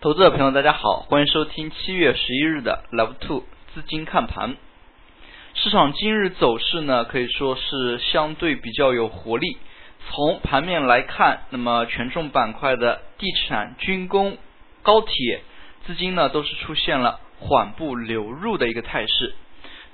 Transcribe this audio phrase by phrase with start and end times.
[0.00, 3.42] 投资者朋友，大家好，欢迎收听七月十一日的 Love Two
[3.74, 4.54] 资金看盘。
[5.54, 9.56] 市场今日走势呢，可以说是相对比较有活力。
[10.08, 14.38] 从盘面来看，那么权重板块的地产、军工、
[14.84, 15.42] 高铁
[15.84, 19.34] 资金呢，都是出现了缓步流入的一个态势。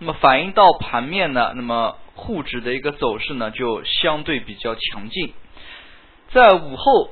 [0.01, 5.33] 那么反映到盘面呢，那么沪指的一个走势呢，就相对比较强劲。
[6.31, 7.09] 在午后，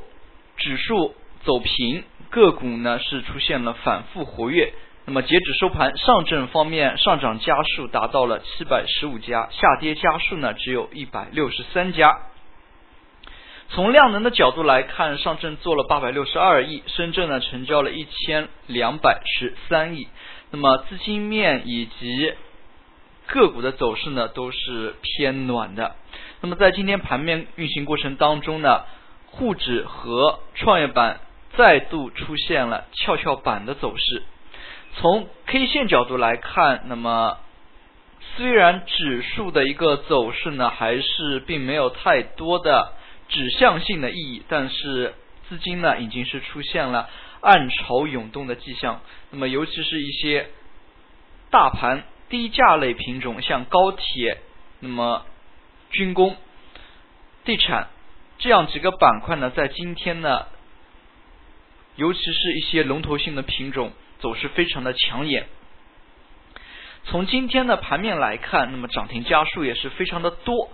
[0.58, 2.04] 指数走平。
[2.32, 4.72] 个股呢是出现了反复活跃，
[5.04, 12.16] 那么截止收盘，上证方面上涨家数达到了七百十五家，下跌家数呢只有一百六十三家。
[13.68, 20.08] 从量能的角度来看，上证做了八百六十二亿，深圳呢成交了一千两百十三亿。
[20.50, 22.32] 那么资金面以及
[23.26, 25.96] 个股的走势呢都是偏暖的。
[26.40, 28.84] 那么在今天盘面运行过程当中呢，
[29.26, 31.20] 沪指和创业板。
[31.56, 34.22] 再度出现了跷跷板的走势。
[34.94, 37.38] 从 K 线角度来看，那么
[38.36, 42.92] 虽然指数的一个走势呢，还是并没有太多的
[43.28, 45.14] 指向性的意义，但是
[45.48, 49.00] 资金呢已经是出现了暗潮涌动的迹象。
[49.30, 50.48] 那么尤其是一些
[51.50, 54.38] 大盘低价类品种，像高铁、
[54.80, 55.26] 那么
[55.90, 56.36] 军工、
[57.44, 57.88] 地产
[58.38, 60.46] 这样几个板块呢，在今天呢。
[61.96, 65.46] 尤其是一些龙头性的品种走势非常的抢眼。
[67.04, 70.70] 从今天的盘面来看，那么涨停家数也是非常的多。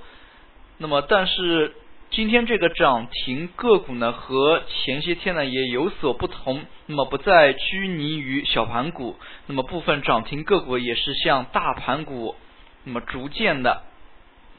[0.76, 1.74] 那么，但是
[2.10, 6.64] 今天这个涨停个股呢，和前些天呢也有所不同。
[6.86, 12.36] 那么不再拘泥于小盘股，那么部分涨停个股也是向大盘股，
[12.84, 13.82] 那么逐渐的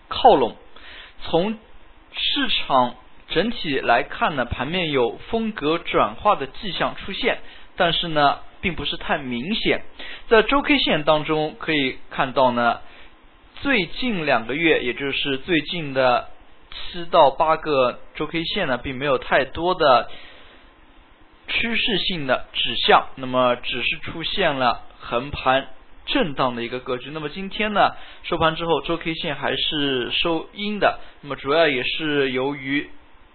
[0.10, 0.58] 靠拢。
[1.24, 1.58] 从
[2.12, 2.96] 市场。
[3.30, 7.38] 整体来看呢，盘面有风格转化的迹象出现，
[7.76, 9.84] 但是呢，并不是太明显。
[10.28, 12.82] 在周 K 线当中可以看到呢，
[13.62, 16.28] 最近两个月，也就是最近的
[16.72, 20.10] 七到八个周 K 线呢，并没有太多的
[21.48, 25.68] 趋势性的指向，那么只是出现了横盘
[26.08, 27.12] 震荡的一个格局。
[27.14, 27.92] 那么今天呢，
[28.24, 32.90] 收盘之后周 K 线还是收阴的，那么主要也是由于。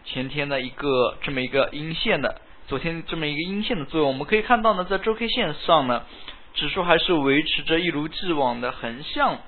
[0.05, 6.05] 前天的一个这么一个阴线的，昨天这么一个阴线的作用，我们可以看到呢，在周 K 线上呢，
[6.53, 9.39] 指数还是维持着一如既往的横向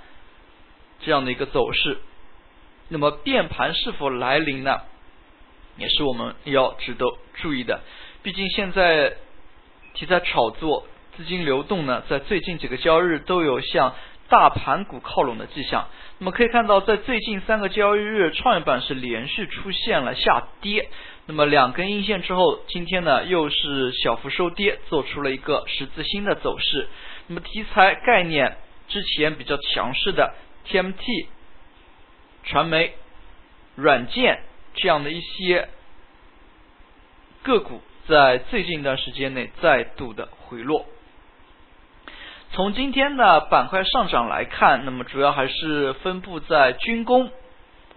[1.00, 1.98] 这样的一个走势。
[2.88, 4.80] 那么变盘是否来临呢？
[5.76, 7.82] 也是我们要值得注意的。
[8.22, 9.14] 毕竟现在
[9.92, 13.94] 题材炒作、资金流动呢，在最近几个交易日都有向。
[14.28, 15.88] 大盘股靠拢的迹象，
[16.18, 20.88] 那么可以看到，在最近三个交易日，创业板是连续出现了下跌。
[21.26, 26.88] 那么两根阴线之后，今天呢又是小幅收跌，做出了一个十字星的走势。
[27.28, 28.56] 那么题材概念
[28.88, 30.34] 之前比较强势的
[30.68, 31.26] TMT、
[32.44, 32.94] 传媒、
[33.74, 34.40] 软件
[34.74, 35.68] 这样的一些
[37.42, 40.86] 个股，在最近一段时间内再度的回落。
[42.52, 47.30] 从今天的板块上涨来看，那么主要还是分布在军工、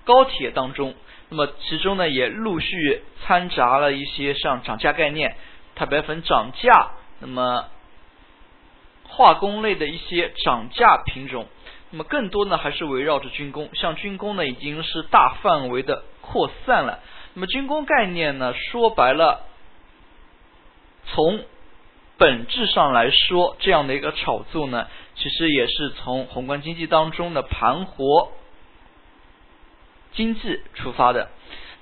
[0.03, 0.95] 高铁当中。
[1.29, 5.35] 那么其中呢，也陆续掺杂了一些像涨价概念、
[5.75, 7.67] 钛白粉涨价，那么
[9.07, 11.47] 化工类的一些涨价品种。
[11.91, 13.69] 那么更多呢，还是围绕着军工。
[13.73, 16.99] 像军工呢，已经是大范围的扩散了。
[17.35, 19.45] 那么军工概念呢，说白了，
[21.05, 21.43] 从
[22.19, 28.31] 本质上来说，这样的一个炒作呢，其实也是从宏观经济当中的盘活
[30.11, 31.29] 经济出发的。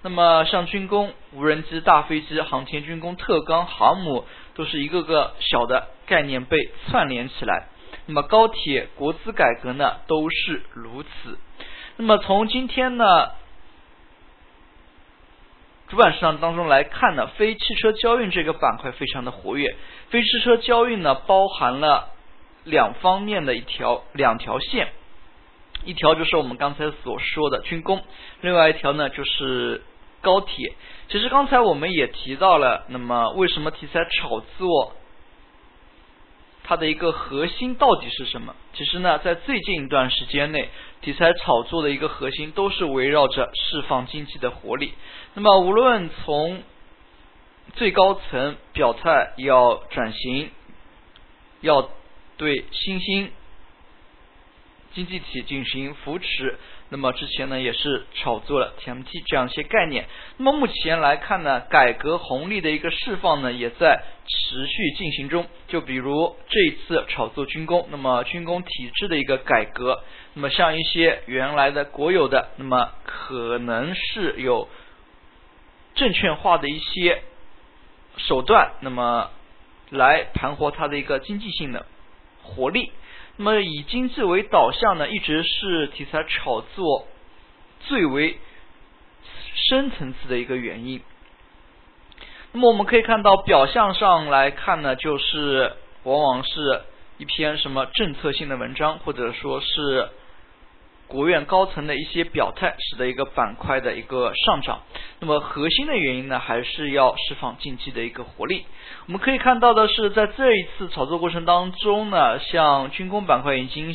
[0.03, 6.56] 那么，像军工、无人机、大飞机、航天军工、特钢、航母，都是一个个小的概念被
[6.88, 7.68] 串联起来。
[8.06, 11.40] 那么，高铁、国资改革呢，都是如此。
[11.98, 13.31] 那么，从今天呢？
[15.90, 19.75] 主板市场当中来看呢，非汽车交运这个板块非常的活跃。
[20.10, 22.10] 非汽车交运呢，包含了
[22.66, 24.89] 两方面的一条两条线，
[25.86, 28.04] 一条就是我们刚才所说的军工，
[28.42, 29.81] 另外一条呢就是
[30.19, 30.74] 高铁。
[31.07, 34.94] 其实刚才我们也提到了，那么为什么题材炒作？
[36.69, 38.54] 它的一个核心到底是什么？
[38.74, 40.68] 其实呢，在最近一段时间内，
[41.00, 44.94] 题材炒作的一个核心都是围绕着释放经济的活力。
[45.34, 46.62] 那么，无论从
[47.75, 50.52] 最高层表态要转型，
[51.62, 51.90] 要
[52.36, 53.31] 对新兴
[54.94, 60.07] 经济体进行扶持，那么之前呢也是炒作了 TMT 这样一些概念。
[60.38, 65.45] 那么目前来看呢，改革红利的一个释放呢也在持续进行中。
[65.68, 70.01] 就比如这一次炒作军工，那么军工体制的一个改革，
[70.34, 74.69] 那么像一些原来的国有的，那么可能是有
[75.95, 77.22] 证券化的一些
[78.16, 79.30] 手段，那么
[79.89, 81.86] 来盘活它的一个经济性的
[82.44, 82.94] 活力。
[83.38, 87.07] 那么以经济为导向呢，一直是题材炒作
[87.80, 88.38] 最为
[89.54, 91.01] 深层次的一个原因。
[92.51, 95.74] 那么我们可以看到表象上来看呢，就是
[96.04, 96.81] 往往是
[97.18, 100.10] 一篇什么政策性的文章，或者说是。
[101.07, 104.81] 国务院高层的一些表态，使得一个板块的一个上涨。
[105.19, 108.65] 那么核心的原因呢，还是要释放经济的一个活力。
[109.06, 113.94] 我们可以看到的是，在这一次炒作过程当中呢，像军工板块已经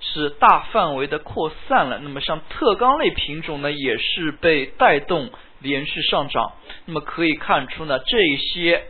[0.00, 2.00] 是大范围的扩散了。
[2.00, 5.30] 那么像特钢类品种呢，也是被带动
[5.60, 6.54] 连续上涨。
[6.86, 8.84] 那么可以看出呢，这一些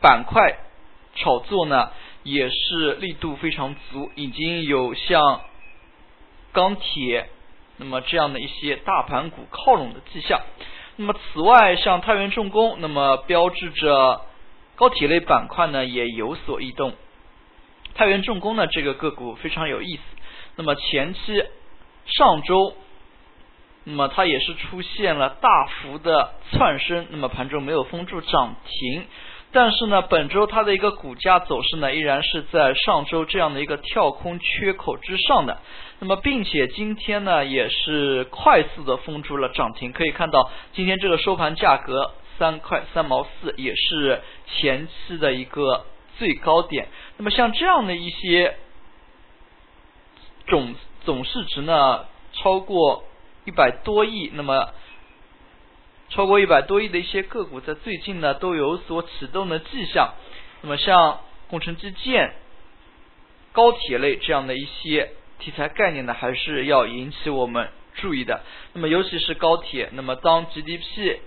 [0.00, 0.58] 板块
[1.16, 1.90] 炒作呢。
[2.26, 5.42] 也是力度非常足，已经有像
[6.50, 7.28] 钢铁，
[7.76, 10.40] 那么这样的一些大盘股靠拢的迹象。
[10.96, 14.22] 那么此外，像太原重工，那么标志着
[14.74, 16.94] 高铁类板块呢也有所异动。
[17.94, 20.02] 太原重工呢这个个股非常有意思。
[20.56, 21.44] 那么前期
[22.06, 22.74] 上周，
[23.84, 29.06] 那么它也是出现了大幅的窜升，那么盘中没有封住涨停。
[29.56, 35.56] 但是呢，本周它的一个股价走势呢，依然是在上周这样的一个跳空缺口之上的。
[35.98, 39.92] 那么，并且今天呢，也是快速的封住了涨停。
[39.92, 45.86] 可以看到，今天这个收盘价格三块三毛四，也是前期的一个
[46.18, 46.88] 最高点。
[47.16, 48.58] 那么，像这样的一些
[50.48, 50.74] 总
[51.06, 52.04] 总市值呢，
[52.34, 53.04] 超过
[53.46, 54.68] 一百多亿，那么。
[56.16, 60.14] 超过一百多亿的一些个股，在最近呢都有所启动的迹象。
[60.62, 62.32] 那么像工程基建、
[63.52, 68.40] 高铁类这样的一些题材概念呢，还是要引起我们注意的。
[68.72, 71.18] 那么尤其是高铁，那么当 GDP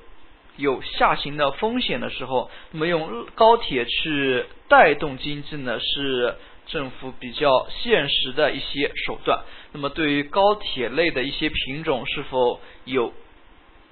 [0.57, 6.33] 有下行的风险的时候，那么用高铁去带动经济呢，是
[6.65, 9.43] 政府比较现实的一些手段。
[9.71, 13.13] 那么对于高铁类的一些品种，是否有？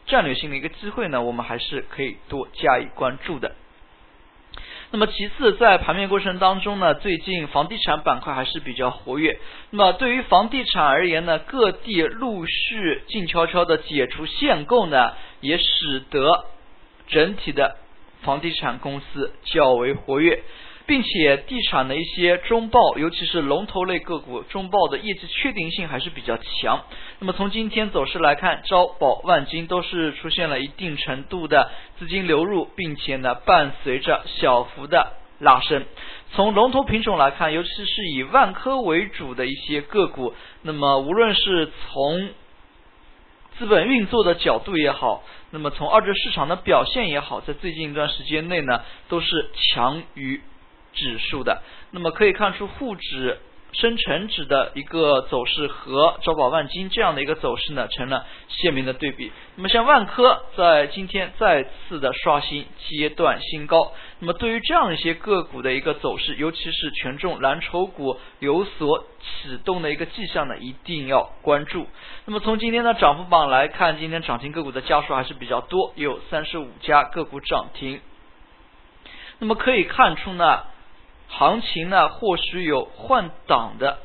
[0.08, 3.56] 战略性的一个机会呢，我们还是可以多加以关注的。
[4.90, 9.38] 那么其次，在盘面过程当中呢，最近房地产板块还是比较活跃。
[9.70, 16.46] 那么对于房地产而言呢，各地陆续静悄悄的解除限购呢，也使得
[17.08, 17.76] 整体的
[18.22, 20.42] 房地产公司较为活跃。
[20.88, 26.86] 并且地产的一些中报，尤其是龙头类个股，中报的业绩确定性还是比较强。
[27.20, 31.70] 那么从今天走势来看，招宝万金都是出现了一定程度的
[32.00, 35.84] 资金流入，并且呢伴随着小幅的拉升。
[36.32, 42.30] 从龙头品种来看，尤其是以万科为主的一些个股，那么无论是从
[43.58, 50.40] 资本运作的角度也好，那么从二级市场的表现也好，在最近一段时间内呢，都是强于。
[50.98, 51.62] 指数的，
[51.92, 53.40] 那么可以看出沪指、
[53.74, 59.32] 深成指的一个走势和招宝万金这样的一个走势呢，成了鲜明的对比。
[59.56, 71.86] 那么像万科在今天再次的刷新阶段新高，那么对于这样一些个股的一个走势，尤其是权重蓝筹股有所启动的一个迹象呢，一定要关注。
[72.26, 78.02] 那么从今天的涨幅榜来看，今天涨停个股的家数还是比较多，有三十五家个股涨停。
[79.40, 80.64] 那么可以看出呢。
[81.28, 84.00] 行情呢，或许有换挡的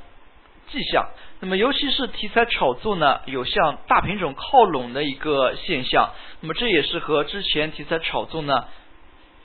[0.70, 1.08] 迹象。
[1.40, 6.12] 那么，尤其是题材炒作呢，有向大品种靠拢的一个现象。
[6.40, 8.66] 那么，这也是和之前题材炒作呢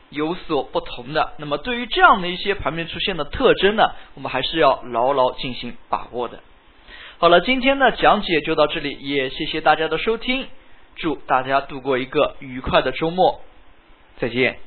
[0.09, 1.33] 有所不同的。
[1.37, 6.39] 那么，对于这样的一些盘面出现的特征呢，我们还是要牢牢进行把握的。
[7.17, 10.45] 好了，今天的讲解就到这里，也谢谢大家的收听，
[10.95, 13.41] 祝大家度过一个愉快的周末，
[14.17, 14.59] 再见。